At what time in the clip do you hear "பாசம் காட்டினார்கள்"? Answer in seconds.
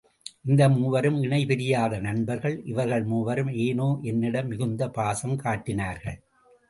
4.97-6.19